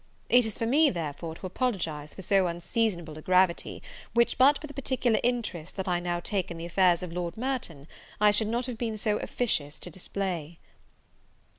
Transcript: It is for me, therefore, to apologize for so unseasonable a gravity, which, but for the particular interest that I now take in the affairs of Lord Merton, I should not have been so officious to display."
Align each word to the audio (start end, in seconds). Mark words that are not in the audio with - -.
It 0.29 0.47
is 0.47 0.57
for 0.57 0.65
me, 0.65 0.89
therefore, 0.89 1.35
to 1.35 1.45
apologize 1.45 2.15
for 2.15 2.23
so 2.23 2.47
unseasonable 2.47 3.19
a 3.19 3.21
gravity, 3.21 3.83
which, 4.15 4.35
but 4.35 4.57
for 4.59 4.65
the 4.65 4.73
particular 4.73 5.19
interest 5.21 5.75
that 5.75 5.87
I 5.87 5.99
now 5.99 6.19
take 6.19 6.49
in 6.49 6.57
the 6.57 6.65
affairs 6.65 7.03
of 7.03 7.13
Lord 7.13 7.37
Merton, 7.37 7.87
I 8.19 8.31
should 8.31 8.47
not 8.47 8.65
have 8.65 8.79
been 8.79 8.97
so 8.97 9.17
officious 9.17 9.77
to 9.77 9.91
display." 9.91 10.57